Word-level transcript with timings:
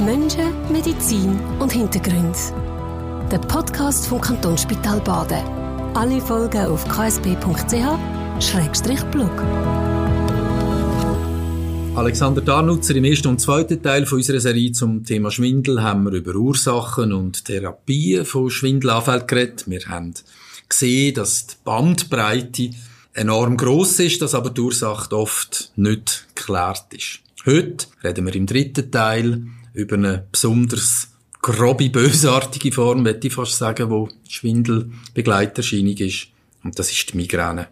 Menschen, 0.00 0.52
Medizin 0.70 1.40
und 1.58 1.72
Hintergrund. 1.72 2.36
Der 3.32 3.38
Podcast 3.38 4.06
vom 4.06 4.20
Kantonsspital 4.20 5.00
Baden. 5.00 5.42
Alle 5.94 6.20
Folgen 6.20 6.66
auf 6.66 6.84
ksp.ch-blog. 6.84 7.40
Alexander 11.96 12.40
Darnutzer, 12.40 12.94
im 12.94 13.04
ersten 13.04 13.26
und 13.26 13.40
zweiten 13.40 13.82
Teil 13.82 14.06
von 14.06 14.18
unserer 14.18 14.38
Serie 14.38 14.70
zum 14.70 15.04
Thema 15.04 15.32
Schwindel 15.32 15.82
haben 15.82 16.04
wir 16.04 16.12
über 16.12 16.36
Ursachen 16.36 17.12
und 17.12 17.44
Therapien 17.44 18.24
von 18.24 18.50
Schwindelanfällen 18.50 19.26
geredet. 19.26 19.64
Wir 19.66 19.84
haben 19.86 20.14
gesehen, 20.68 21.14
dass 21.14 21.48
die 21.48 21.56
Bandbreite 21.64 22.70
enorm 23.14 23.56
groß 23.56 23.98
ist, 24.00 24.22
dass 24.22 24.36
aber 24.36 24.50
die 24.50 24.60
Ursache 24.60 25.16
oft 25.16 25.72
nicht 25.74 26.28
geklärt 26.36 26.84
ist. 26.90 27.18
Heute 27.44 27.86
reden 28.04 28.26
wir 28.26 28.34
im 28.36 28.46
dritten 28.46 28.92
Teil 28.92 29.48
über 29.78 29.94
eine 29.94 30.26
besonders 30.32 31.08
grobe, 31.40 31.88
bösartige 31.88 32.72
Form, 32.72 33.04
möchte 33.04 33.28
ich 33.28 33.34
fast 33.34 33.56
sagen, 33.56 33.90
wo 33.90 34.08
Schwindelbegleiterscheinung 34.28 35.96
ist. 35.96 36.28
Und 36.64 36.78
das 36.78 36.90
ist 36.90 37.12
die 37.12 37.16
Migräne. 37.16 37.68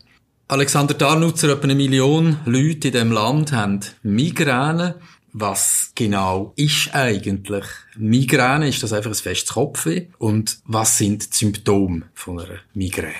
Alexander 0.48 0.94
Darnutzer, 0.94 1.48
etwa 1.48 1.64
eine 1.64 1.74
Million 1.74 2.38
Leute 2.44 2.88
in 2.88 2.92
diesem 2.92 3.10
Land 3.10 3.50
haben 3.50 3.80
Migräne. 4.04 4.94
Was 5.32 5.90
genau 5.94 6.52
ist 6.54 6.94
eigentlich 6.94 7.64
Migräne? 7.96 8.68
Ist 8.68 8.82
das 8.82 8.92
einfach 8.92 9.10
ein 9.10 9.16
festes 9.16 9.52
Kopfweh? 9.52 10.06
Und 10.18 10.60
was 10.64 10.96
sind 10.98 11.32
die 11.32 11.36
Symptome 11.36 12.02
von 12.14 12.38
einer 12.38 12.60
Migräne? 12.72 13.12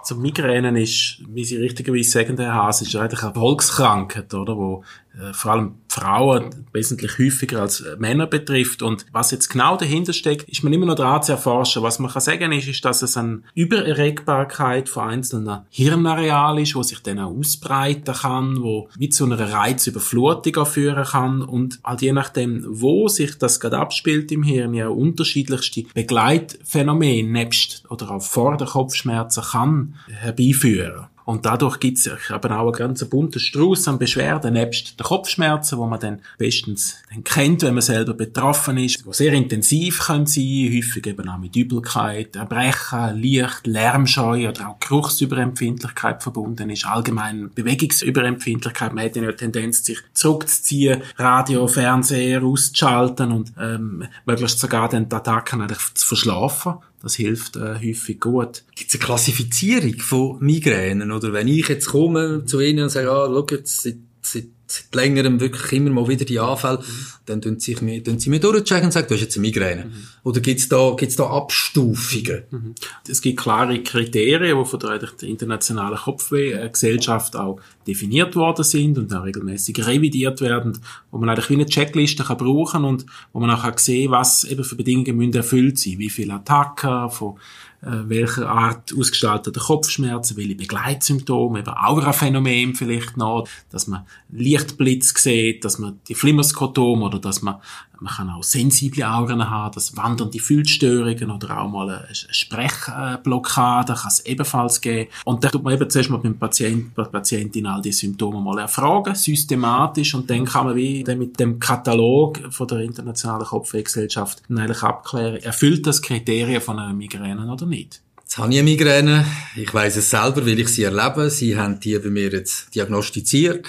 Also 0.00 0.16
Migräne 0.16 0.80
ist, 0.80 1.22
wie 1.28 1.44
Sie 1.44 1.56
richtigerweise 1.56 2.10
sagen, 2.10 2.36
Herr 2.36 2.54
Haas, 2.54 2.82
ist 2.82 2.94
eigentlich 2.94 3.22
eine 3.22 3.34
Volkskrankheit, 3.34 4.32
oder? 4.34 4.56
Wo 4.56 4.84
vor 5.32 5.52
allem 5.52 5.74
Frauen 5.88 6.66
wesentlich 6.72 7.18
häufiger 7.18 7.62
als 7.62 7.80
äh, 7.80 7.96
Männer 7.98 8.26
betrifft. 8.26 8.82
Und 8.82 9.06
was 9.12 9.30
jetzt 9.30 9.48
genau 9.48 9.76
dahinter 9.76 10.12
steckt, 10.12 10.48
ist 10.48 10.62
man 10.62 10.72
immer 10.72 10.84
noch 10.84 10.94
dran 10.94 11.22
zu 11.22 11.32
erforschen. 11.32 11.82
Was 11.82 11.98
man 11.98 12.10
kann 12.10 12.20
sagen 12.20 12.52
ist, 12.52 12.68
ist, 12.68 12.84
dass 12.84 13.00
es 13.00 13.16
eine 13.16 13.40
Übererregbarkeit 13.54 14.90
von 14.90 15.08
einzelnen 15.08 15.60
Hirnarealen 15.70 16.62
ist, 16.62 16.74
wo 16.74 16.82
sich 16.82 17.00
dann 17.00 17.18
auch 17.18 17.34
ausbreiten 17.34 18.14
kann, 18.14 18.62
wo 18.62 18.88
mit 18.98 19.14
zu 19.14 19.24
einer 19.24 19.40
Reizüberflutung 19.40 20.66
führen 20.66 21.04
kann 21.04 21.42
und 21.42 21.80
halt 21.82 22.02
je 22.02 22.12
nachdem, 22.12 22.64
wo 22.68 23.08
sich 23.08 23.38
das 23.38 23.58
gerade 23.58 23.78
abspielt 23.78 24.30
im 24.32 24.42
Hirn, 24.42 24.74
ja 24.74 24.88
unterschiedlichste 24.88 25.84
Begleitphänomene 25.94 27.28
nebst 27.28 27.84
oder 27.88 28.10
auch 28.10 28.22
vor 28.22 28.56
der 28.58 28.66
Kopfschmerzen 28.66 29.42
kann 29.42 29.94
herbeiführen. 30.08 31.06
Und 31.26 31.44
dadurch 31.44 31.80
gibt 31.80 31.98
es 31.98 32.06
eben 32.06 32.52
auch 32.52 32.66
einen 32.66 32.72
ganz 32.72 33.04
bunten 33.04 33.40
Strauß 33.40 33.88
an 33.88 33.98
Beschwerden, 33.98 34.54
nebst 34.54 34.98
den 34.98 35.04
Kopfschmerzen, 35.04 35.76
wo 35.76 35.84
man 35.84 35.98
dann 35.98 36.20
bestens 36.38 36.98
dann 37.12 37.24
kennt, 37.24 37.62
wenn 37.62 37.74
man 37.74 37.82
selber 37.82 38.14
betroffen 38.14 38.78
ist, 38.78 39.04
die 39.04 39.12
sehr 39.12 39.32
intensiv 39.32 40.06
können 40.06 40.26
sein, 40.26 40.72
häufig 40.72 41.04
eben 41.04 41.28
auch 41.28 41.38
mit 41.38 41.56
Übelkeit, 41.56 42.36
Erbrechen, 42.36 43.16
Licht, 43.16 43.66
Lärmscheu 43.66 44.48
oder 44.48 44.68
auch 44.68 44.78
Geruchsüberempfindlichkeit 44.78 46.22
verbunden 46.22 46.70
ist, 46.70 46.86
allgemein 46.86 47.50
Bewegungsüberempfindlichkeit. 47.52 48.94
Man 48.94 49.06
hat 49.06 49.16
ja 49.16 49.22
eine 49.22 49.34
Tendenz, 49.34 49.84
sich 49.84 49.98
zurückzuziehen, 50.12 51.02
Radio, 51.16 51.66
Fernseher 51.66 52.44
auszuschalten 52.44 53.32
und 53.32 53.52
ähm, 53.60 54.04
möglichst 54.26 54.60
sogar 54.60 54.88
den 54.88 55.12
Attacken 55.12 55.60
eigentlich 55.60 55.94
zu 55.94 56.06
verschlafen. 56.06 56.74
Das 57.02 57.14
hilft 57.14 57.56
äh, 57.56 57.74
häufig 57.74 58.20
gut. 58.20 58.64
Gibt 58.74 58.90
es 58.90 58.96
eine 58.96 59.04
Klassifizierung 59.04 59.98
von 59.98 60.38
Migränen? 60.40 61.12
Oder 61.12 61.32
wenn 61.32 61.48
ich 61.48 61.68
jetzt 61.68 61.86
komme 61.86 62.44
zu 62.46 62.60
Ihnen 62.60 62.84
und 62.84 62.90
sage, 62.90 63.10
ah, 63.10 63.26
schau 63.26 63.46
jetzt, 63.50 63.82
seit, 63.82 63.96
seit, 64.22 64.46
seit 64.66 64.94
längerem 64.94 65.40
wirklich 65.40 65.72
immer 65.72 65.90
mal 65.90 66.08
wieder 66.08 66.24
die 66.24 66.40
Anfälle, 66.40 66.78
mhm. 66.78 67.06
dann 67.26 67.42
tun 67.42 67.60
sie, 67.60 67.76
mir, 67.80 68.02
tun 68.02 68.18
sie 68.18 68.30
mir 68.30 68.40
durchchecken 68.40 68.86
und 68.86 68.92
sagen, 68.92 69.06
du 69.08 69.14
hast 69.14 69.20
jetzt 69.20 69.36
eine 69.36 69.46
Migräne. 69.46 69.84
Mhm. 69.86 70.06
Oder 70.24 70.40
gibt 70.40 70.60
es 70.60 70.68
da, 70.68 70.94
gibt's 70.96 71.16
da 71.16 71.26
Abstufungen? 71.26 72.42
Mhm. 72.50 72.74
Es 73.08 73.20
gibt 73.20 73.38
klare 73.38 73.82
Kriterien, 73.82 74.58
die 74.58 74.64
von 74.64 74.80
der, 74.80 74.98
der 74.98 75.28
internationalen 75.28 75.98
Kopfweh-Gesellschaft 75.98 77.36
auch 77.36 77.60
definiert 77.86 78.34
worden 78.34 78.64
sind 78.64 78.98
und 78.98 79.14
auch 79.14 79.24
regelmäßig 79.24 79.86
revidiert 79.86 80.40
werden, 80.40 80.78
wo 81.10 81.18
man 81.18 81.28
eigentlich 81.28 81.50
wie 81.50 81.54
eine 81.54 81.66
Checkliste 81.66 82.24
kann 82.24 82.38
brauchen 82.38 82.84
und 82.84 83.06
wo 83.32 83.40
man 83.40 83.50
auch 83.50 83.62
kann 83.62 83.78
sehen, 83.78 84.10
was 84.10 84.44
eben 84.44 84.64
für 84.64 84.74
Bedingungen 84.76 85.16
müssen 85.16 85.34
erfüllt 85.34 85.78
sein, 85.78 85.98
wie 85.98 86.10
viele 86.10 86.34
Attacken 86.34 87.10
von 87.10 87.36
äh, 87.82 88.08
welcher 88.08 88.48
Art 88.48 88.92
ausgestaltete 88.98 89.60
Kopfschmerzen, 89.60 90.36
welche 90.36 90.54
Begleitsymptome, 90.54 91.60
eben 91.60 91.68
Auraphänomen 91.68 92.74
vielleicht 92.74 93.16
noch, 93.16 93.46
dass 93.70 93.86
man 93.86 94.06
Lichtblitz 94.56 95.14
sieht, 95.22 95.64
dass 95.64 95.78
man 95.78 96.00
die 96.08 96.14
Flimmerskotom 96.14 97.02
oder 97.02 97.18
dass 97.18 97.42
man 97.42 97.56
man 98.00 98.12
kann 98.12 98.30
auch 98.30 98.42
sensible 98.42 99.08
Augen 99.08 99.48
haben, 99.48 99.74
das 99.74 99.96
wandernde 99.96 100.38
Fühlstörungen 100.38 101.30
oder 101.30 101.58
auch 101.58 101.68
mal 101.68 101.88
eine 101.88 102.14
Sprechblockade 102.14 103.94
kann 103.94 104.08
es 104.08 104.20
ebenfalls 104.26 104.80
geben. 104.80 105.10
Und 105.24 105.42
da 105.42 105.48
tut 105.48 105.62
man 105.62 105.74
eben 105.74 105.88
zuerst 105.88 106.10
mal 106.10 106.18
beim 106.18 106.38
Patienten, 106.38 106.92
bei 106.94 107.04
der 107.04 107.10
Patientin 107.10 107.66
all 107.66 107.82
die 107.82 107.92
Symptome 107.92 108.40
mal 108.40 108.58
erfragen, 108.58 109.14
systematisch, 109.14 110.14
und 110.14 110.28
dann 110.28 110.44
kann 110.44 110.66
man 110.66 110.76
wie 110.76 111.04
mit 111.16 111.40
dem 111.40 111.58
Katalog 111.58 112.40
von 112.50 112.68
der 112.68 112.80
Internationalen 112.80 113.46
Kopfwehgesellschaft 113.46 114.42
eigentlich 114.50 114.82
abklären, 114.82 115.36
erfüllt 115.36 115.86
das 115.86 116.02
Kriterien 116.02 116.60
von 116.60 116.78
einer 116.78 116.92
Migräne 116.92 117.50
oder 117.50 117.66
nicht. 117.66 118.02
Jetzt 118.22 118.38
habe 118.38 118.52
ich 118.52 118.58
eine 118.58 118.68
Migräne. 118.68 119.24
Ich 119.54 119.72
weiß 119.72 119.96
es 119.96 120.10
selber, 120.10 120.44
weil 120.44 120.58
ich 120.58 120.68
sie 120.68 120.82
erlebe. 120.82 121.30
Sie 121.30 121.56
haben 121.56 121.78
die 121.78 121.96
bei 121.98 122.10
mir 122.10 122.30
jetzt 122.30 122.74
diagnostiziert. 122.74 123.66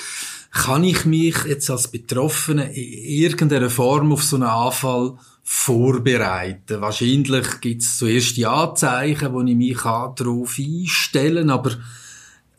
Kann 0.57 0.83
ich 0.83 1.05
mich 1.05 1.45
jetzt 1.45 1.69
als 1.69 1.87
Betroffene 1.87 2.73
in 2.73 3.23
irgendeiner 3.23 3.69
Form 3.69 4.11
auf 4.11 4.23
so 4.23 4.37
einen 4.37 4.45
Anfall 4.45 5.13
vorbereiten? 5.43 6.81
Wahrscheinlich 6.81 7.61
gibt 7.61 7.83
es 7.83 7.99
zuerst 7.99 8.35
die 8.37 8.47
Anzeichen, 8.47 9.33
wo 9.33 9.41
ich 9.43 9.55
mich 9.55 9.77
darauf 9.81 10.57
einstellen 10.57 11.47
kann, 11.47 11.51
aber 11.51 11.71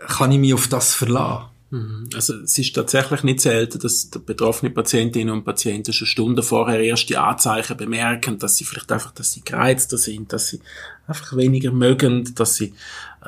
kann 0.07 0.31
ich 0.31 0.39
mich 0.39 0.55
auf 0.55 0.69
das 0.69 0.95
verlassen? 0.95 1.47
Mhm. 1.71 2.09
Also 2.15 2.35
es 2.37 2.57
ist 2.57 2.73
tatsächlich 2.75 3.25
nicht 3.25 3.41
selten, 3.41 3.81
dass 3.81 4.07
betroffene 4.07 4.71
Patientinnen 4.71 5.35
und 5.35 5.45
Patienten 5.45 5.93
schon 5.93 6.07
Stunden 6.07 6.43
vorher 6.43 6.81
erste 6.81 7.21
Anzeichen 7.21 7.77
bemerken, 7.77 8.39
dass 8.39 8.57
sie 8.57 8.65
vielleicht 8.65 8.93
einfach, 8.93 9.11
dass 9.11 9.33
sie 9.33 9.43
gereizter 9.43 9.99
sind, 9.99 10.33
dass 10.33 10.49
sie 10.49 10.61
einfach 11.09 11.37
weniger 11.37 11.73
mögen, 11.73 12.33
dass 12.37 12.55
sie 12.55 12.75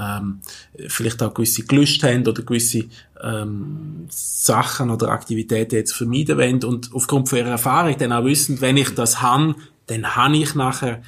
ähm, 0.00 0.40
vielleicht 0.88 1.22
auch 1.22 1.34
gewisse 1.34 1.64
Gelüste 1.64 2.08
haben 2.08 2.26
oder 2.26 2.42
gewisse 2.42 2.84
ähm, 3.22 4.06
Sachen 4.08 4.90
oder 4.90 5.08
Aktivitäten 5.08 5.74
jetzt 5.74 5.92
vermeiden 5.92 6.38
wollen 6.38 6.64
und 6.64 6.90
aufgrund 6.92 7.28
von 7.28 7.38
ihrer 7.38 7.50
Erfahrung 7.50 7.96
dann 7.98 8.12
auch 8.12 8.24
wissen, 8.24 8.60
wenn 8.60 8.76
ich 8.76 8.94
das 8.94 9.20
habe, 9.20 9.54
dann 9.86 10.16
habe 10.16 10.36
ich 10.36 10.54
nachher 10.54 11.02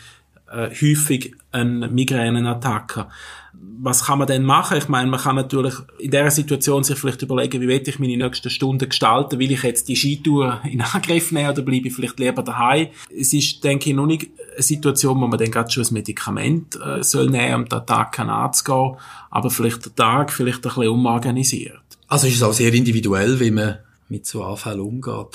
äh, 0.51 0.69
häufig 0.71 1.35
eine 1.53 1.89
Migränenattacke 1.89 3.07
was 3.55 4.05
kann 4.07 4.19
man 4.19 4.27
denn 4.27 4.45
machen? 4.45 4.79
Ich 4.79 4.89
meine, 4.89 5.11
man 5.11 5.21
kann 5.21 5.37
natürlich 5.37 5.75
in 5.99 6.11
dieser 6.11 6.31
Situation 6.31 6.85
sich 6.85 6.99
vielleicht 6.99 7.23
überlegen, 7.23 7.61
wie 7.61 7.69
will 7.69 7.83
ich 7.85 7.99
meine 7.99 8.17
nächsten 8.17 8.51
Stunden 8.51 8.89
gestalten? 8.89 9.39
Will 9.39 9.53
ich 9.53 9.63
jetzt 9.63 9.89
die 9.89 9.97
Skitour 9.97 10.61
in 10.65 10.81
Angriff 10.81 11.33
nehmen 11.33 11.51
oder 11.51 11.63
bleibe 11.63 11.89
ich 11.89 11.95
vielleicht 11.95 12.19
lieber 12.19 12.43
daheim? 12.43 12.89
Es 13.15 13.33
ist, 13.33 13.63
denke 13.63 13.91
ich, 13.91 13.97
noch 13.97 14.07
nicht 14.07 14.31
eine 14.55 14.63
Situation, 14.63 15.21
wo 15.21 15.27
man 15.27 15.39
dann 15.39 15.51
gerade 15.51 15.71
schon 15.71 15.85
ein 15.85 15.95
Medikament 15.95 16.79
äh, 16.81 17.03
soll 17.03 17.29
nehmen, 17.31 17.63
um 17.63 17.69
den 17.69 17.87
Tag 17.87 18.19
anzugehen, 18.19 18.97
aber 19.31 19.51
vielleicht 19.51 19.85
der 19.85 19.95
Tag 19.95 20.33
vielleicht 20.33 20.59
ein 20.59 20.63
bisschen 20.63 20.89
umorganisiert. 20.89 21.81
Also 22.09 22.27
ist 22.27 22.37
es 22.37 22.43
auch 22.43 22.53
sehr 22.53 22.73
individuell, 22.73 23.41
wie 23.41 23.51
man 23.51 23.79
mit 24.09 24.27
so 24.27 24.45
Anfällen 24.45 24.81
umgeht. 24.81 25.29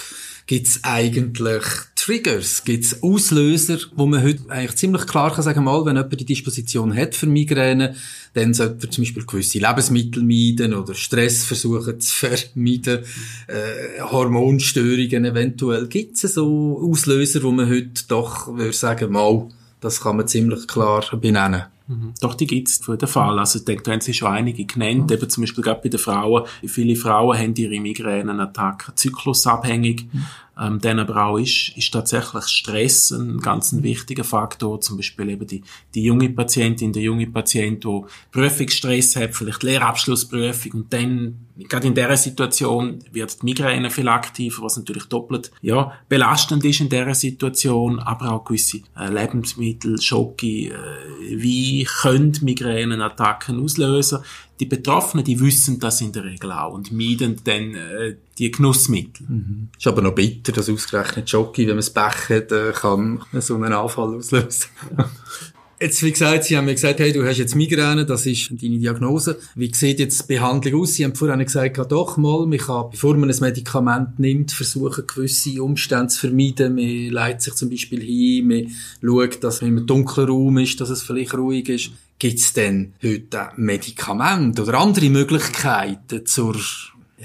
Gibt 0.46 0.68
es 0.68 0.84
eigentlich 0.84 1.64
Triggers? 2.07 2.63
Gibt 2.63 2.85
es 2.85 3.03
Auslöser, 3.03 3.79
wo 3.97 4.06
man 4.06 4.23
heute 4.23 4.50
eigentlich 4.50 4.78
ziemlich 4.78 5.06
klar 5.07 5.34
kann 5.34 5.44
sagen, 5.44 5.66
mal, 5.66 5.84
wenn 5.84 5.97
jemand 5.97 6.18
die 6.18 6.23
Disposition 6.23 6.95
hat 6.95 7.16
für 7.16 7.25
Migräne, 7.25 7.97
dann 8.34 8.53
sollte 8.53 8.88
er 8.88 8.91
zum 8.91 9.03
Beispiel 9.03 9.25
gewisse 9.25 9.59
Lebensmittel 9.59 10.23
meiden 10.23 10.73
oder 10.73 10.94
Stress 10.94 11.44
versuchen 11.44 12.00
zu 12.00 12.16
vermeiden, 12.16 13.00
äh, 13.47 14.01
Hormonstörungen 14.03 15.25
eventuell. 15.25 15.88
Gibt 15.88 16.24
es 16.24 16.33
so 16.33 16.80
Auslöser, 16.81 17.44
wo 17.44 17.51
man 17.51 17.69
heute 17.69 18.06
doch 18.07 18.56
würde 18.56 18.71
sagen, 18.71 19.12
mal, 19.12 19.50
das 19.81 20.00
kann 20.00 20.15
man 20.15 20.30
ziemlich 20.30 20.65
klar 20.65 21.03
benennen? 21.19 21.63
Mhm. 21.88 22.13
Doch, 22.19 22.36
die 22.36 22.48
gibt's 22.48 22.78
für 22.84 22.98
den 22.98 23.07
Fall. 23.07 23.39
Also, 23.39 23.60
ich 23.60 23.66
denke, 23.66 23.84
da 23.84 23.92
haben 23.92 24.01
Sie 24.01 24.13
schon 24.13 24.31
einige 24.31 24.66
genannt. 24.66 25.12
Eben 25.12 25.30
zum 25.30 25.44
Beispiel 25.44 25.63
gerade 25.63 25.81
bei 25.81 25.89
den 25.89 26.00
Frauen. 26.00 26.44
Viele 26.66 26.95
Frauen 26.95 27.38
haben 27.38 27.56
ihre 27.56 27.80
Migränenattacken 27.80 28.95
zyklusabhängig. 28.95 30.07
Mhm. 30.12 30.25
Ähm, 30.60 30.80
dann 30.80 31.00
aber 31.00 31.24
auch 31.24 31.38
ist, 31.38 31.78
ist 31.78 31.92
tatsächlich 31.92 32.45
Stress 32.45 33.12
ein 33.12 33.39
ganz 33.39 33.72
ein 33.72 33.84
wichtiger 33.84 34.24
Faktor. 34.24 34.81
Zum 34.81 34.98
Beispiel 34.98 35.30
eben 35.30 35.45
die, 35.45 35.63
die 35.94 36.04
junge 36.04 36.30
Patientin, 36.30 36.92
der 36.92 37.04
junge 37.04 37.28
Patient, 37.28 37.84
der 37.84 38.04
Prüfungsstress 38.31 39.16
hat, 39.18 39.36
vielleicht 39.36 39.62
Lehrabschlussprüfung 39.62 40.72
und 40.72 40.94
dann, 40.94 41.45
gerade 41.69 41.88
in 41.88 41.94
dieser 41.94 42.18
Situation, 42.18 43.00
wird 43.12 43.42
die 43.42 43.45
Migräne 43.45 43.92
viel 43.92 44.07
aktiver, 44.07 44.63
was 44.63 44.78
natürlich 44.78 45.06
doppelt, 45.06 45.51
ja, 45.62 45.92
belastend 46.10 46.66
ist 46.66 46.81
in 46.81 46.89
dieser 46.89 47.13
Situation, 47.13 48.00
aber 48.00 48.31
auch 48.31 48.44
gewisse 48.44 48.81
äh, 48.98 49.10
Lebensmittel, 49.10 50.01
Schocke, 50.01 50.69
äh, 50.69 50.72
Wein, 50.72 51.76
Lethargie 51.77 51.85
können 51.85 52.38
Migränenattacken 52.41 53.63
auslösen. 53.63 54.19
Die 54.59 54.65
Betroffenen, 54.65 55.24
die 55.24 55.39
wissen 55.39 55.79
das 55.79 56.01
in 56.01 56.12
der 56.12 56.24
Regel 56.24 56.51
auch 56.51 56.74
und 56.74 56.91
meiden 56.91 57.39
dann 57.44 57.75
äh, 57.75 58.15
die 58.38 58.50
Genussmittel. 58.50 59.25
Mhm. 59.27 59.69
Ist 59.77 59.88
aber 59.88 60.01
noch 60.01 60.15
bitter, 60.15 60.51
dass 60.51 60.69
ausgerechnet 60.69 61.29
Jockey, 61.29 61.63
wenn 61.63 61.75
man 61.75 61.79
es 61.79 61.94
Pech 61.94 62.29
hat, 62.29 62.51
äh, 62.51 62.71
kann 62.74 63.21
so 63.33 63.56
einen 63.56 63.74
Anfall 63.74 64.15
auslösen. 64.15 64.69
Jetzt, 65.79 66.01
wie 66.01 66.12
gesagt, 66.12 66.45
Sie 66.45 66.57
haben 66.57 66.65
mir 66.65 66.74
gesagt, 66.74 67.00
hey, 67.00 67.13
du 67.13 67.24
hast 67.24 67.38
jetzt 67.38 67.56
Migräne, 67.56 68.03
das 68.03 68.25
ist 68.25 68.50
deine 68.50 68.79
Diagnose. 68.79 69.38
Wie 69.53 69.71
sieht 69.71 70.00
jetzt 70.00 70.24
die 70.24 70.33
Behandlung 70.33 70.81
aus? 70.81 70.95
Sie 70.95 71.06
haben 71.06 71.13
vorhin 71.13 71.38
gesagt, 71.38 71.79
doch 71.91 72.18
mal, 72.18 72.47
man 72.47 72.57
kann, 72.57 72.89
bevor 72.89 73.15
man 73.15 73.29
ein 73.29 73.39
Medikament 73.39 74.18
nimmt, 74.18 74.51
versuchen, 74.51 75.06
gewisse 75.06 75.62
Umstände 75.62 76.07
zu 76.07 76.21
vermeiden. 76.21 76.74
Man 76.74 77.09
leitet 77.12 77.44
sich 77.44 77.53
zum 77.53 77.69
Beispiel 77.69 78.01
hin, 78.01 78.47
man 78.47 78.71
schaut, 79.03 79.44
dass 79.44 79.62
man 79.62 79.77
im 79.77 79.85
dunklen 79.85 80.27
Raum 80.27 80.57
ist, 80.57 80.81
dass 80.81 80.89
es 80.89 81.03
vielleicht 81.03 81.35
ruhig 81.35 81.69
ist. 81.69 81.91
Gibt 82.18 82.39
es 82.39 82.53
denn 82.53 82.94
heute 83.03 83.50
Medikamente 83.57 84.63
oder 84.63 84.79
andere 84.79 85.12
Möglichkeiten 85.12 86.25
zur 86.25 86.56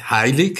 Heilung 0.01 0.55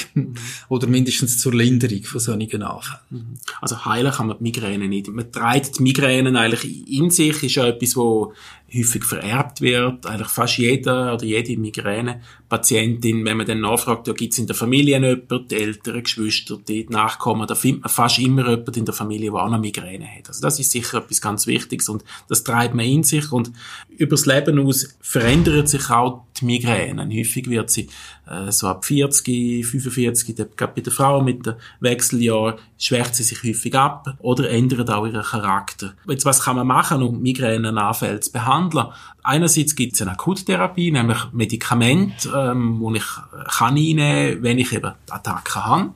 oder 0.69 0.87
mindestens 0.87 1.39
zur 1.39 1.55
Linderung 1.55 2.03
von 2.05 2.21
solchen 2.21 2.63
Anfällen. 2.63 3.01
Mhm. 3.11 3.35
Also 3.61 3.85
heilen 3.85 4.13
kann 4.13 4.27
man 4.27 4.37
die 4.39 4.43
Migräne 4.43 4.89
nicht. 4.89 5.09
Man 5.09 5.33
treibt 5.33 5.79
die 5.79 5.83
Migräne 5.83 6.39
eigentlich 6.39 6.87
in 6.89 7.11
sich, 7.11 7.43
ist 7.43 7.55
ja 7.55 7.67
etwas, 7.67 7.97
wo 7.97 8.35
häufig 8.75 9.05
vererbt 9.05 9.61
wird. 9.61 10.07
Eigentlich 10.07 10.29
fast 10.29 10.59
jeder 10.59 11.15
oder 11.15 11.25
jede 11.25 11.57
Migräne-Patientin, 11.57 13.25
wenn 13.25 13.37
man 13.37 13.47
dann 13.47 13.61
nachfragt, 13.61 14.07
ja, 14.07 14.13
gibt 14.13 14.33
es 14.33 14.39
in 14.39 14.47
der 14.47 14.57
Familie 14.57 14.99
jemanden, 14.99 15.49
die 15.49 15.55
Eltern, 15.55 16.03
Geschwister, 16.03 16.59
die 16.67 16.87
Nachkommen, 16.89 17.47
da 17.47 17.55
findet 17.55 17.83
man 17.83 17.91
fast 17.91 18.19
immer 18.19 18.49
jemanden 18.49 18.75
in 18.75 18.85
der 18.85 18.95
Familie, 18.95 19.31
der 19.31 19.41
auch 19.41 19.51
noch 19.51 19.61
Migräne 19.61 20.07
hat. 20.07 20.29
Also 20.29 20.41
das 20.43 20.59
ist 20.59 20.71
sicher 20.71 20.99
etwas 20.99 21.21
ganz 21.21 21.47
Wichtiges 21.47 21.89
und 21.89 22.05
das 22.29 22.45
treibt 22.45 22.75
man 22.75 22.87
in 22.87 23.03
sich 23.03 23.31
und 23.33 23.53
übers 23.89 24.27
Leben 24.27 24.59
aus 24.59 24.97
verändert 25.01 25.69
sich 25.69 25.91
auch 25.91 26.25
die 26.43 26.47
Migräne. 26.47 27.05
Häufig 27.05 27.49
wird 27.49 27.71
sie 27.71 27.89
äh, 28.27 28.51
so 28.51 28.69
ab 28.69 28.85
40, 28.85 29.67
45, 29.67 30.37
gerade 30.57 30.73
bei 30.75 30.81
der 30.81 30.93
Frau 30.93 31.23
mit 31.23 31.47
dem 31.47 31.55
Wechseljahr, 31.81 32.57
schwächt 32.79 33.15
sie 33.15 33.23
sich 33.23 33.43
häufig 33.43 33.75
ab 33.75 34.17
oder 34.19 34.51
ändert 34.51 34.91
auch 34.91 35.07
ihren 35.07 35.23
Charakter. 35.23 35.95
Jetzt, 36.07 36.25
was 36.25 36.41
kann 36.41 36.57
man 36.57 36.67
machen, 36.67 37.03
um 37.03 37.23
Migränenanfälle 37.23 38.21
zu 38.21 38.33
behandeln? 38.33 38.89
Einerseits 39.23 39.77
gibt 39.77 39.95
es 39.95 40.03
eine 40.03 40.13
Akuttherapie, 40.13 40.91
nämlich 40.91 41.19
Medikamente, 41.33 42.29
ähm, 42.35 42.81
wo 42.81 42.93
ich 42.93 43.05
kann 43.49 43.77
einnehmen, 43.77 44.43
wenn 44.43 44.59
ich 44.59 44.73
eben 44.73 44.93
Attacken 45.09 45.65
habe. 45.65 45.91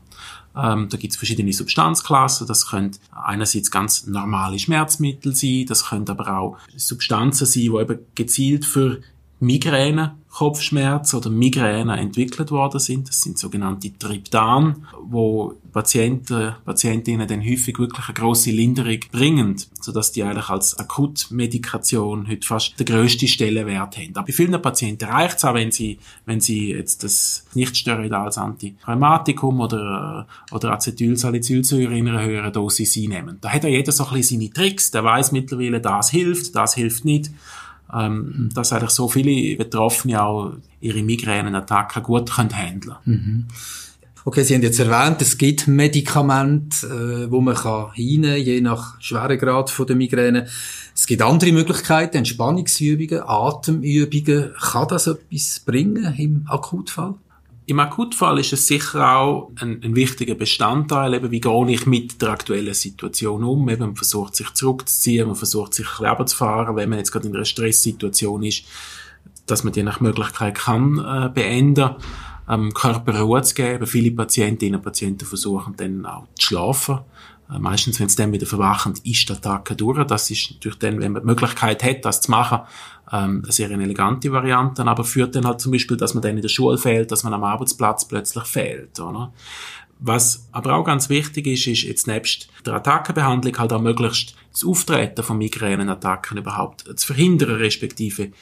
Ähm, 0.56 0.88
da 0.88 0.96
gibt 0.96 1.12
es 1.12 1.18
verschiedene 1.18 1.52
Substanzklassen. 1.52 2.46
Das 2.46 2.68
können 2.68 2.92
einerseits 3.12 3.70
ganz 3.70 4.06
normale 4.06 4.58
Schmerzmittel 4.58 5.34
sein, 5.34 5.66
das 5.68 5.86
können 5.86 6.08
aber 6.08 6.38
auch 6.38 6.56
Substanzen 6.76 7.46
sein, 7.46 7.62
die 7.62 7.68
eben 7.68 7.98
gezielt 8.14 8.64
für 8.64 9.00
Migräne 9.40 10.16
Kopfschmerz 10.36 11.14
oder 11.14 11.30
Migräne 11.30 11.96
entwickelt 11.96 12.50
worden 12.50 12.78
sind. 12.78 13.08
Das 13.08 13.22
sind 13.22 13.38
sogenannte 13.38 13.90
Triptan, 13.98 14.86
wo 15.00 15.54
Patienten, 15.72 16.54
Patientinnen 16.62 17.26
dann 17.26 17.40
häufig 17.40 17.78
wirklich 17.78 18.06
eine 18.06 18.14
grosse 18.14 18.50
Linderung 18.50 19.00
bringen, 19.10 19.56
sodass 19.80 20.12
die 20.12 20.22
eigentlich 20.22 20.50
als 20.50 20.78
Akutmedikation 20.78 22.28
heute 22.28 22.46
fast 22.46 22.78
den 22.78 22.84
grössten 22.84 23.28
Stellenwert 23.28 23.96
haben. 23.96 24.10
Aber 24.14 24.26
bei 24.26 24.32
vielen 24.34 24.60
Patienten 24.60 25.06
reicht 25.06 25.38
es 25.38 25.44
auch, 25.46 25.54
wenn 25.54 25.72
sie, 25.72 25.98
wenn 26.26 26.40
sie 26.40 26.72
jetzt 26.72 27.02
das 27.02 27.46
Nichtsteroidales 27.54 28.36
Antirheumatikum 28.36 29.60
oder, 29.60 30.26
oder 30.52 30.72
Acetylsalicylsäure 30.72 31.96
in 31.96 32.08
einer 32.08 32.22
höheren 32.22 32.52
Dosis 32.52 32.94
einnehmen. 32.98 33.38
Da 33.40 33.48
hat 33.48 33.64
ja 33.64 33.70
jeder 33.70 33.92
so 33.92 34.04
ein 34.04 34.12
bisschen 34.12 34.38
seine 34.38 34.52
Tricks, 34.52 34.90
der 34.90 35.02
weiß 35.02 35.32
mittlerweile, 35.32 35.80
das 35.80 36.10
hilft, 36.10 36.54
das 36.54 36.74
hilft 36.74 37.06
nicht 37.06 37.30
ähm, 37.92 38.50
dass 38.54 38.72
eigentlich 38.72 38.90
so 38.90 39.08
viele 39.08 39.56
Betroffene 39.56 40.22
auch 40.22 40.52
ihre 40.80 41.02
Migränenattacken 41.02 42.02
gut 42.02 42.30
können 42.30 42.56
handeln 42.56 42.96
mhm. 43.04 43.46
Okay, 44.28 44.42
Sie 44.42 44.56
haben 44.56 44.62
jetzt 44.62 44.80
erwähnt, 44.80 45.22
es 45.22 45.38
gibt 45.38 45.68
Medikamente, 45.68 46.84
äh, 46.88 47.30
wo 47.30 47.40
man 47.40 47.54
kann 47.54 47.92
hinnehmen, 47.92 48.44
je 48.44 48.60
nach 48.60 49.00
Schweregrad 49.00 49.70
von 49.70 49.86
der 49.86 49.94
Migräne. 49.94 50.48
Es 50.92 51.06
gibt 51.06 51.22
andere 51.22 51.52
Möglichkeiten, 51.52 52.16
Entspannungsübungen, 52.16 53.22
Atemübungen. 53.24 54.50
Kann 54.60 54.88
das 54.88 55.06
etwas 55.06 55.60
bringen 55.60 56.12
im 56.18 56.44
Akutfall? 56.48 57.14
Im 57.68 57.80
Akutfall 57.80 58.38
ist 58.38 58.52
es 58.52 58.68
sicher 58.68 59.16
auch 59.16 59.50
ein, 59.56 59.82
ein, 59.82 59.96
wichtiger 59.96 60.36
Bestandteil, 60.36 61.14
eben 61.14 61.32
wie 61.32 61.40
gehe 61.40 61.70
ich 61.70 61.84
mit 61.84 62.22
der 62.22 62.28
aktuellen 62.28 62.74
Situation 62.74 63.42
um. 63.42 63.68
Eben, 63.68 63.80
man 63.80 63.96
versucht 63.96 64.36
sich 64.36 64.54
zurückzuziehen, 64.54 65.26
man 65.26 65.34
versucht 65.34 65.74
sich 65.74 65.88
zu 65.88 66.36
fahren, 66.36 66.76
wenn 66.76 66.88
man 66.88 67.00
jetzt 67.00 67.10
gerade 67.10 67.26
in 67.26 67.34
einer 67.34 67.44
Stresssituation 67.44 68.44
ist, 68.44 68.62
dass 69.46 69.64
man 69.64 69.72
die 69.72 69.82
nach 69.82 69.98
Möglichkeit 69.98 70.54
kann 70.54 70.98
äh, 70.98 71.28
beenden, 71.28 71.96
ähm, 72.48 72.72
Körper 72.72 73.18
Ruhe 73.18 73.42
zu 73.42 73.56
geben. 73.56 73.86
Viele 73.88 74.12
Patientinnen 74.12 74.76
und 74.76 74.84
Patienten 74.84 75.26
versuchen 75.26 75.74
dann 75.76 76.06
auch 76.06 76.28
zu 76.38 76.46
schlafen. 76.46 77.00
Äh, 77.50 77.58
meistens, 77.58 78.00
wenn 78.00 78.06
es 78.06 78.16
dann 78.16 78.32
wieder 78.32 78.46
verwachen, 78.46 78.94
ist 79.04 79.28
der 79.28 79.40
Tag 79.40 79.76
durch. 79.76 80.02
Das 80.04 80.30
ist 80.30 80.52
natürlich 80.52 80.78
dann, 80.78 81.00
wenn 81.00 81.12
man 81.12 81.22
die 81.22 81.26
Möglichkeit 81.26 81.82
hat, 81.82 82.04
das 82.04 82.20
zu 82.20 82.30
machen, 82.30 82.60
ähm, 83.12 83.42
eine 83.44 83.52
sehr 83.52 83.70
elegante 83.70 84.32
Variante, 84.32 84.84
aber 84.84 85.04
führt 85.04 85.36
dann 85.36 85.46
halt 85.46 85.60
zum 85.60 85.72
Beispiel, 85.72 85.96
dass 85.96 86.14
man 86.14 86.22
dann 86.22 86.36
in 86.36 86.42
der 86.42 86.48
Schule 86.48 86.78
fehlt, 86.78 87.12
dass 87.12 87.24
man 87.24 87.34
am 87.34 87.44
Arbeitsplatz 87.44 88.06
plötzlich 88.06 88.44
fehlt, 88.44 88.98
oder? 89.00 89.32
Was 89.98 90.48
aber 90.52 90.74
auch 90.74 90.84
ganz 90.84 91.08
wichtig 91.08 91.46
ist, 91.46 91.66
ist 91.66 91.82
jetzt 91.82 92.06
nebst 92.06 92.48
der 92.66 92.74
Attackenbehandlung 92.74 93.56
halt 93.56 93.72
auch 93.72 93.80
möglichst 93.80 94.34
das 94.52 94.64
Auftreten 94.64 95.22
von 95.22 95.38
Migränenattacken 95.38 96.36
überhaupt 96.36 96.84
zu 96.98 97.06
verhindern, 97.06 97.56
respektive 97.56 98.26
die 98.26 98.32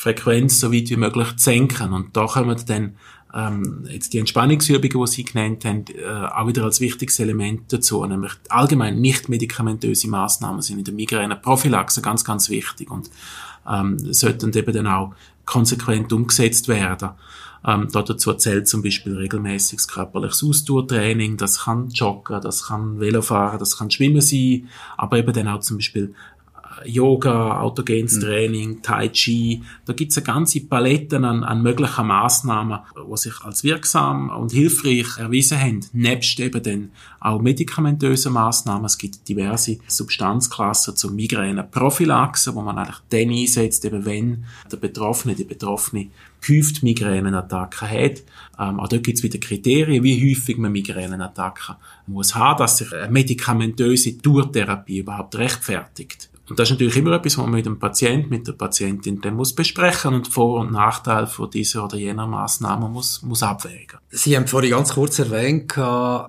Frequenz 0.00 0.60
so 0.60 0.72
weit 0.72 0.90
wie 0.90 0.96
möglich 0.96 1.28
zu 1.36 1.44
senken. 1.44 1.94
Und 1.94 2.14
da 2.14 2.26
kommen 2.26 2.60
dann 2.66 2.96
ähm, 3.34 3.84
jetzt 3.90 4.12
die 4.12 4.18
Entspannungsübungen, 4.18 5.06
die 5.06 5.10
Sie 5.10 5.24
genannt 5.24 5.64
haben, 5.64 5.84
äh, 5.88 6.06
auch 6.06 6.46
wieder 6.46 6.64
als 6.64 6.80
wichtiges 6.80 7.18
Element 7.18 7.72
dazu. 7.72 8.04
Nämlich 8.04 8.32
allgemein 8.48 9.00
nicht 9.00 9.28
medikamentöse 9.28 10.08
Maßnahmen 10.08 10.62
sind 10.62 10.78
in 10.78 10.84
der 10.84 10.94
Migräne-Prophylaxe 10.94 12.00
ganz, 12.00 12.24
ganz 12.24 12.48
wichtig 12.48 12.90
und 12.90 13.10
ähm, 13.68 13.98
sollten 14.12 14.52
eben 14.56 14.72
dann 14.72 14.86
auch 14.86 15.14
konsequent 15.44 16.12
umgesetzt 16.12 16.68
werden. 16.68 17.10
Ähm, 17.66 17.88
dazu 17.92 18.34
zählt 18.34 18.68
zum 18.68 18.82
Beispiel 18.82 19.16
regelmäßiges 19.16 19.88
körperliches 19.88 20.44
Ausdauertraining, 20.44 21.36
das 21.36 21.64
kann 21.64 21.88
Joggen, 21.88 22.40
das 22.40 22.66
kann 22.66 23.00
Velofahren, 23.00 23.58
das 23.58 23.76
kann 23.76 23.90
Schwimmen 23.90 24.20
sein, 24.20 24.68
aber 24.96 25.18
eben 25.18 25.32
dann 25.32 25.48
auch 25.48 25.60
zum 25.60 25.78
Beispiel 25.78 26.14
Yoga, 26.84 27.60
autogenes 27.60 28.16
mhm. 28.16 28.20
Training, 28.20 28.82
Tai 28.82 29.08
Chi. 29.08 29.62
Da 29.84 29.92
gibt's 29.92 30.16
eine 30.16 30.26
ganze 30.26 30.60
Palette 30.60 31.16
an, 31.16 31.44
an 31.44 31.62
möglichen 31.62 32.06
Maßnahmen, 32.06 32.78
die 32.96 33.16
sich 33.16 33.40
als 33.42 33.64
wirksam 33.64 34.30
und 34.30 34.52
hilfreich 34.52 35.18
erwiesen 35.18 35.60
haben. 35.60 35.80
Nebst 35.92 36.38
eben 36.40 36.62
dann 36.62 36.90
auch 37.20 37.40
medikamentösen 37.40 38.32
Maßnahmen. 38.32 38.84
Es 38.84 38.98
gibt 38.98 39.28
diverse 39.28 39.78
Substanzklassen 39.86 40.96
zur 40.96 41.10
Migräne-Prophylaxe, 41.12 42.54
wo 42.54 42.62
man 42.62 42.78
eigentlich 42.78 43.02
dann 43.08 43.30
einsetzt, 43.30 43.84
eben 43.84 44.04
wenn 44.04 44.44
der 44.70 44.76
Betroffene, 44.76 45.34
die 45.34 45.44
Betroffene 45.44 46.08
gehäuft 46.40 46.82
Migränenattacken 46.82 47.90
hat. 47.90 48.22
Ähm, 48.58 48.80
auch 48.80 48.88
dort 48.88 49.04
gibt's 49.04 49.22
wieder 49.22 49.38
Kriterien, 49.38 50.04
wie 50.04 50.30
häufig 50.30 50.56
man 50.58 50.72
Migränenattacken 50.72 51.76
muss 52.06 52.34
haben, 52.34 52.58
dass 52.58 52.78
sich 52.78 52.92
eine 52.92 53.10
medikamentöse 53.10 54.12
Durtherapie 54.14 54.98
überhaupt 54.98 55.36
rechtfertigt. 55.36 56.30
Und 56.48 56.58
das 56.58 56.68
ist 56.68 56.72
natürlich 56.72 56.96
immer 56.96 57.12
etwas, 57.12 57.36
was 57.36 57.44
man 57.44 57.54
mit 57.54 57.66
dem 57.66 57.78
Patient, 57.78 58.30
mit 58.30 58.46
der 58.46 58.52
Patientin 58.52 59.20
dann 59.20 59.34
muss 59.34 59.54
besprechen 59.54 60.14
und 60.14 60.28
Vor- 60.28 60.60
und 60.60 60.72
Nachteil 60.72 61.26
von 61.26 61.50
dieser 61.50 61.84
oder 61.84 61.96
jener 61.96 62.26
Maßnahme 62.26 62.88
muss, 62.88 63.22
muss 63.22 63.42
abwägen. 63.42 63.98
Sie 64.10 64.36
haben 64.36 64.46
vorhin 64.46 64.70
ganz 64.70 64.94
kurz 64.94 65.18
erwähnt, 65.18 65.76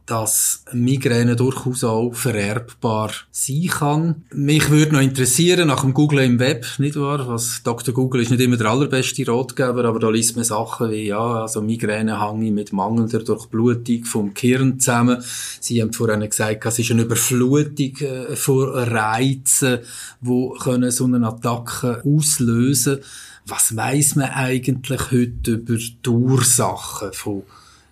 dass 0.06 0.64
Migräne 0.74 1.36
durchaus 1.36 1.84
auch 1.84 2.14
vererbbar 2.14 3.12
sein 3.32 3.68
kann. 3.68 4.26
Mich 4.34 4.70
würde 4.70 4.94
noch 4.94 5.02
interessieren, 5.02 5.68
nach 5.68 5.82
dem 5.82 5.94
Google 5.94 6.20
im 6.20 6.40
Web, 6.40 6.66
nicht 6.78 6.98
wahr? 6.98 7.28
Was 7.28 7.62
Dr. 7.64 7.94
Google 7.94 8.22
ist 8.22 8.32
nicht 8.32 8.42
immer 8.42 8.58
der 8.58 8.68
allerbeste 8.68 9.26
Ratgeber, 9.28 9.86
aber 9.86 10.00
da 10.00 10.10
liest 10.10 10.36
man 10.36 10.44
Sachen 10.44 10.92
wie, 10.92 11.08
ja, 11.08 11.42
also 11.42 11.62
Migräne 11.62 12.22
hänge 12.22 12.52
mit 12.52 12.74
mangelnder 12.74 13.20
Durchblutung 13.20 14.04
vom 14.06 14.34
Gehirn 14.34 14.80
zusammen. 14.80 15.24
Sie 15.60 15.82
haben 15.82 15.94
vorhin 15.94 16.28
gesagt, 16.28 16.66
es 16.66 16.80
ist 16.80 16.92
eine 16.92 17.04
Überflutung 17.04 17.96
äh, 18.02 18.36
von 18.36 18.70
Reizen 18.70 19.80
wo 20.22 20.52
können 20.52 20.92
so 20.92 21.06
eine 21.06 21.26
Attacke 21.28 22.04
auslösen. 22.06 23.00
Was 23.46 23.76
weiß 23.76 24.16
man 24.16 24.30
eigentlich 24.30 25.12
heute 25.12 25.52
über 25.52 25.76
die 25.76 26.10
Ursachen 26.10 27.14
von 27.14 27.44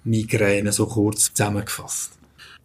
Migräne, 0.03 0.71
so 0.71 0.85
kurz 0.85 1.33
zusammengefasst? 1.33 2.16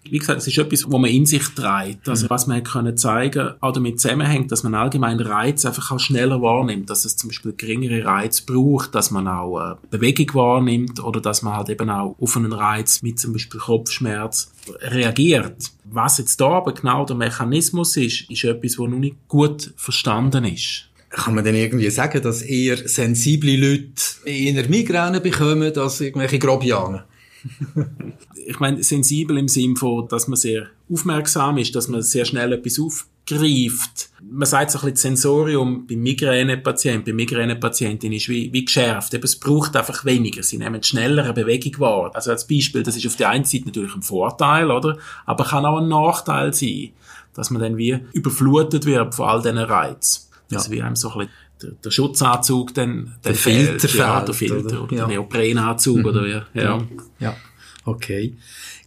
Wie 0.04 0.18
gesagt, 0.18 0.40
es 0.40 0.48
ist 0.48 0.58
etwas, 0.58 0.90
wo 0.90 0.98
man 0.98 1.10
in 1.10 1.26
sich 1.26 1.46
trägt. 1.48 2.08
Also, 2.08 2.28
was 2.28 2.46
man 2.46 2.62
können 2.62 2.96
zeigen, 2.96 3.50
auch 3.60 3.72
damit 3.72 4.00
zusammenhängt, 4.00 4.50
dass 4.50 4.62
man 4.62 4.74
allgemein 4.74 5.20
Reiz 5.20 5.64
einfach 5.64 5.92
auch 5.92 6.00
schneller 6.00 6.42
wahrnimmt, 6.42 6.90
dass 6.90 7.04
es 7.04 7.16
zum 7.16 7.30
Beispiel 7.30 7.52
geringere 7.52 8.04
Reiz 8.04 8.40
braucht, 8.40 8.94
dass 8.94 9.10
man 9.10 9.28
auch 9.28 9.60
äh, 9.60 9.74
Bewegung 9.90 10.34
wahrnimmt 10.34 11.02
oder 11.02 11.20
dass 11.20 11.42
man 11.42 11.56
halt 11.56 11.68
eben 11.68 11.88
auch 11.88 12.16
auf 12.20 12.36
einen 12.36 12.52
Reiz 12.52 13.02
mit 13.02 13.20
zum 13.20 13.32
Beispiel 13.32 13.60
Kopfschmerz 13.60 14.52
reagiert. 14.80 15.70
Was 15.84 16.18
jetzt 16.18 16.40
da 16.40 16.48
aber 16.48 16.74
genau 16.74 17.04
der 17.04 17.16
Mechanismus 17.16 17.96
ist, 17.96 18.30
ist 18.30 18.44
etwas, 18.44 18.78
wo 18.78 18.86
noch 18.86 18.98
nicht 18.98 19.16
gut 19.28 19.72
verstanden 19.76 20.44
ist. 20.44 20.88
Kann 21.10 21.34
man 21.34 21.44
denn 21.44 21.54
irgendwie 21.54 21.90
sagen, 21.90 22.22
dass 22.22 22.40
eher 22.40 22.88
sensible 22.88 23.56
Leute 23.56 24.02
eher 24.24 24.66
Migräne 24.68 25.20
bekommen 25.20 25.76
als 25.76 26.00
irgendwelche 26.00 26.38
Grobianen? 26.38 27.02
ich 28.46 28.60
meine, 28.60 28.82
sensibel 28.82 29.38
im 29.38 29.48
Sinn 29.48 29.76
von, 29.76 30.08
dass 30.08 30.28
man 30.28 30.36
sehr 30.36 30.68
aufmerksam 30.90 31.58
ist, 31.58 31.74
dass 31.74 31.88
man 31.88 32.02
sehr 32.02 32.24
schnell 32.24 32.52
etwas 32.52 32.78
aufgreift. 32.78 34.10
Man 34.22 34.46
sagt 34.46 34.70
so 34.70 34.78
ein 34.78 34.82
bisschen, 34.82 34.94
das 34.94 35.02
Sensorium 35.02 35.86
beim 35.86 36.00
Migränepatienten, 36.00 37.04
bei 37.04 37.12
Migränepatientin 37.12 38.12
ist 38.12 38.28
wie, 38.28 38.52
wie 38.52 38.64
geschärft. 38.64 39.14
Eben, 39.14 39.24
es 39.24 39.38
braucht 39.38 39.76
einfach 39.76 40.04
weniger. 40.04 40.42
Sie 40.42 40.58
nehmen 40.58 40.82
schneller 40.82 41.24
eine 41.24 41.32
Bewegung 41.32 41.78
wahr. 41.80 42.10
Also 42.14 42.30
als 42.30 42.46
Beispiel, 42.46 42.82
das 42.82 42.96
ist 42.96 43.06
auf 43.06 43.16
der 43.16 43.30
einen 43.30 43.44
Seite 43.44 43.66
natürlich 43.66 43.94
ein 43.94 44.02
Vorteil, 44.02 44.70
oder? 44.70 44.98
Aber 45.26 45.44
kann 45.44 45.64
auch 45.64 45.78
ein 45.78 45.88
Nachteil 45.88 46.52
sein, 46.52 46.90
dass 47.34 47.50
man 47.50 47.62
dann 47.62 47.76
wie 47.76 47.98
überflutet 48.12 48.84
wird 48.84 49.14
von 49.14 49.28
all 49.28 49.42
diesen 49.42 49.58
Reizen. 49.58 50.28
Dass 50.50 50.66
ja. 50.66 50.72
wie 50.72 50.82
einem 50.82 50.96
so 50.96 51.10
ein 51.12 51.18
bisschen 51.18 51.32
der, 51.62 51.70
der 51.72 51.90
Schutzanzug 51.90 52.74
dann, 52.74 53.14
der 53.24 53.34
Filter 53.34 53.88
fehlt, 53.88 53.94
ja, 53.94 54.20
der 54.20 54.34
Filter 54.34 54.58
oder, 54.58 54.82
oder 54.82 54.92
ja. 54.92 55.06
der 55.06 55.06
Neoprenanzug 55.08 55.98
mhm. 55.98 56.06
oder 56.06 56.26
ja. 56.26 56.46
ja. 56.54 56.82
Ja, 57.18 57.36
okay. 57.84 58.36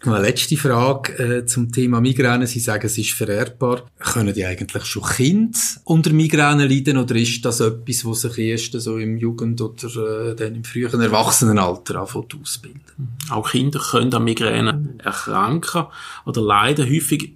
Eine 0.01 0.21
letzte 0.21 0.55
Frage 0.55 1.13
äh, 1.17 1.45
zum 1.45 1.71
Thema 1.71 1.99
Migräne. 1.99 2.45
Sie 2.45 2.59
sagen, 2.59 2.85
es 2.85 2.97
ist 2.97 3.13
vererbbar. 3.13 3.89
Können 3.97 4.33
die 4.33 4.45
eigentlich 4.45 4.85
schon 4.85 5.03
Kinder 5.03 5.57
unter 5.83 6.11
Migräne 6.11 6.67
leiden 6.67 6.97
oder 6.97 7.15
ist 7.15 7.43
das 7.43 7.59
etwas, 7.59 8.05
was 8.05 8.21
sich 8.21 8.37
erst 8.37 8.73
so 8.73 8.97
im 8.97 9.17
Jugend- 9.17 9.61
oder 9.61 10.29
äh, 10.29 10.35
dann 10.35 10.55
im 10.55 10.63
frühen 10.63 11.01
Erwachsenenalter 11.01 12.01
anfängt 12.01 12.35
ausbilden? 12.39 12.81
Auch 13.31 13.49
Kinder 13.49 13.79
können 13.79 14.13
an 14.13 14.23
Migräne 14.23 14.95
erkranken 15.03 15.85
oder 16.25 16.41
leiden. 16.41 16.87
Häufig 16.87 17.33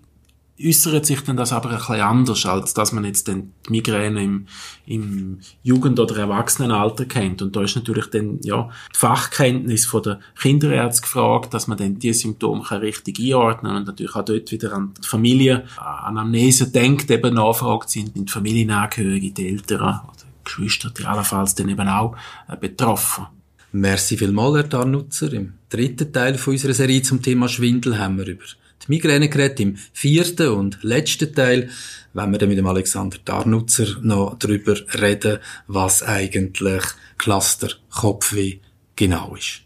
äußert 0.63 1.05
sich 1.05 1.21
dann 1.21 1.37
das 1.37 1.53
aber 1.53 1.69
ein 1.69 1.77
bisschen 1.77 2.01
anders, 2.01 2.45
als 2.45 2.73
dass 2.73 2.91
man 2.91 3.05
jetzt 3.05 3.27
dann 3.27 3.53
die 3.67 3.71
Migräne 3.71 4.23
im, 4.23 4.47
im 4.85 5.39
Jugend- 5.63 5.99
oder 5.99 6.17
Erwachsenenalter 6.17 7.05
kennt. 7.05 7.41
Und 7.41 7.55
da 7.55 7.61
ist 7.61 7.75
natürlich 7.75 8.07
dann, 8.07 8.39
ja, 8.43 8.69
die 8.93 8.97
Fachkenntnis 8.97 9.85
von 9.85 10.03
der 10.03 10.19
Kinderärzte 10.39 11.03
gefragt, 11.03 11.53
dass 11.53 11.67
man 11.67 11.77
dann 11.77 11.99
die 11.99 12.13
Symptome 12.13 12.63
kann 12.63 12.81
richtig 12.81 13.19
einordnen 13.19 13.75
und 13.75 13.87
natürlich 13.87 14.15
auch 14.15 14.25
dort 14.25 14.51
wieder 14.51 14.73
an 14.73 14.93
die 15.01 15.07
Familie, 15.07 15.65
an 15.77 16.17
Amnese 16.17 16.69
denkt, 16.69 17.09
eben 17.09 17.35
nachfragt, 17.35 17.89
sind 17.89 18.15
die 18.15 18.29
Familienangehörige, 18.29 19.31
die 19.31 19.47
Eltern 19.49 19.81
oder 19.81 20.29
Geschwister, 20.43 20.89
die 20.89 21.05
allenfalls 21.05 21.55
dann 21.55 21.69
eben 21.69 21.87
auch 21.87 22.15
äh, 22.47 22.57
betroffen. 22.57 23.27
Merci 23.71 24.17
vielmals, 24.17 24.55
Herr 24.55 24.63
Darnutzer. 24.63 25.31
Im 25.31 25.53
dritten 25.69 26.11
Teil 26.11 26.37
von 26.39 26.53
unserer 26.53 26.73
Serie 26.73 27.03
zum 27.03 27.21
Thema 27.21 27.47
Schwindel 27.47 27.99
haben 27.99 28.17
wir 28.17 28.25
über 28.25 28.45
die 28.87 28.91
Migräne 28.91 29.29
geredet. 29.29 29.59
Im 29.59 29.77
vierten 29.93 30.49
und 30.49 30.79
letzten 30.81 31.33
Teil 31.33 31.69
wenn 32.13 32.31
wir 32.31 32.39
dann 32.39 32.49
mit 32.49 32.57
dem 32.57 32.67
Alexander 32.67 33.17
Darnutzer 33.23 33.85
noch 34.01 34.35
darüber 34.39 34.75
reden, 34.99 35.39
was 35.67 36.03
eigentlich 36.03 36.83
Cluster 37.17 37.69
Kopfweh 37.91 38.59
genau 38.95 39.35
ist. 39.35 39.61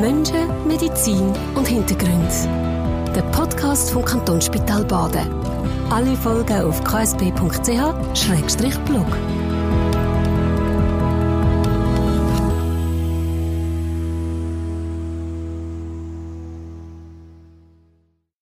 Menschen, 0.00 0.66
Medizin 0.66 1.32
und 1.54 1.66
Hintergrund. 1.66 2.32
Der 3.14 3.22
Podcast 3.32 3.90
vom 3.90 4.04
Kantonsspital 4.04 4.84
Baden. 4.84 5.28
Alle 5.90 6.14
Folgen 6.16 6.62
auf 6.62 6.84
ksp.ch-blog. 6.84 7.40